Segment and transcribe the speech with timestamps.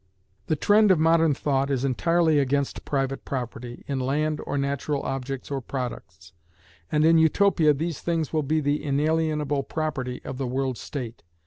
[0.47, 5.51] The trend of modern thought is entirely against private property in land or natural objects
[5.51, 6.33] or products,
[6.91, 11.21] and in Utopia these things will be the inalienable property of the World State.